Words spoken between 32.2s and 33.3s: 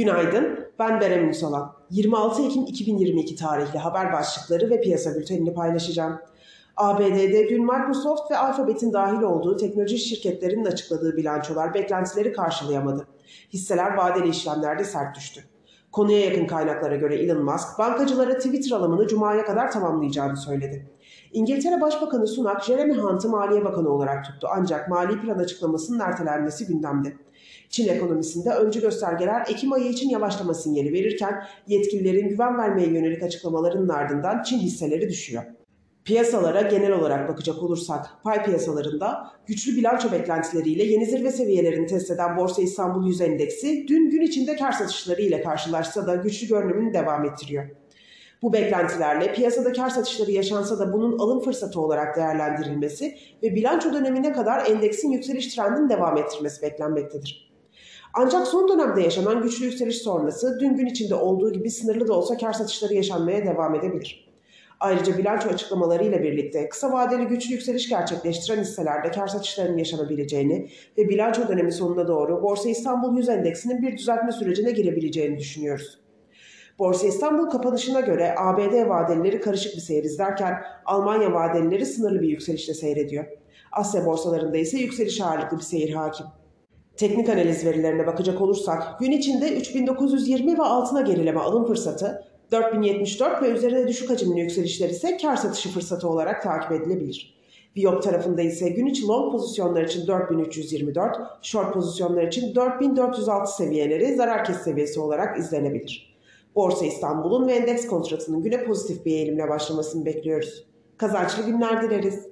güven vermeye yönelik